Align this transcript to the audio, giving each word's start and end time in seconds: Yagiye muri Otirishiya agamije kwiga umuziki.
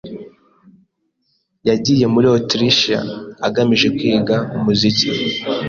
Yagiye 1.67 2.05
muri 2.13 2.27
Otirishiya 2.37 2.99
agamije 3.47 3.87
kwiga 3.97 4.35
umuziki. 4.55 5.07